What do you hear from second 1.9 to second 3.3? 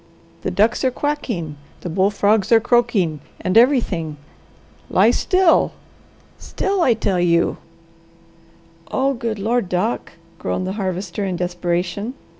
frogs are croaking,